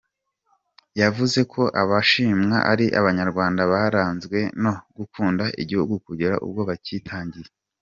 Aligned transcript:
Yavuze 1.01 1.39
ko 1.53 1.61
abashimwa 1.81 2.57
ari 2.71 2.85
Abanyarwanda 2.99 3.61
baranzwe 3.71 4.39
no 4.63 4.73
gukunda 4.97 5.43
igihugu 5.61 5.93
kugera 6.05 6.35
ubwo 6.45 6.61
bakitangiye. 6.69 7.49